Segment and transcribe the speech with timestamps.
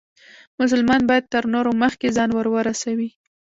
[0.59, 3.09] مسلمان باید تر نورو مخکې ځان ورورسوي.